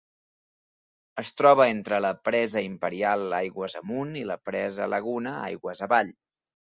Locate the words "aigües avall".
5.51-6.11